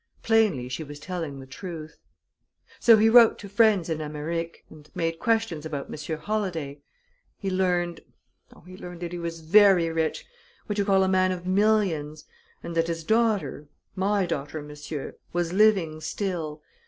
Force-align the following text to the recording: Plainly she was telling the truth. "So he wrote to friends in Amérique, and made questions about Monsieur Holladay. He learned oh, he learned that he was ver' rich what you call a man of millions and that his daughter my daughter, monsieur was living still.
Plainly 0.23 0.67
she 0.67 0.83
was 0.83 0.99
telling 0.99 1.39
the 1.39 1.45
truth. 1.45 1.99
"So 2.79 2.97
he 2.97 3.07
wrote 3.07 3.37
to 3.37 3.47
friends 3.47 3.87
in 3.87 3.99
Amérique, 3.99 4.63
and 4.67 4.89
made 4.95 5.19
questions 5.19 5.63
about 5.63 5.91
Monsieur 5.91 6.17
Holladay. 6.17 6.79
He 7.37 7.51
learned 7.51 8.01
oh, 8.55 8.61
he 8.61 8.75
learned 8.77 9.01
that 9.01 9.11
he 9.13 9.19
was 9.19 9.41
ver' 9.41 9.75
rich 9.93 10.25
what 10.65 10.79
you 10.79 10.85
call 10.85 11.03
a 11.03 11.07
man 11.07 11.31
of 11.31 11.45
millions 11.45 12.25
and 12.63 12.73
that 12.73 12.87
his 12.87 13.03
daughter 13.03 13.67
my 13.95 14.25
daughter, 14.25 14.63
monsieur 14.63 15.13
was 15.33 15.53
living 15.53 16.01
still. 16.01 16.63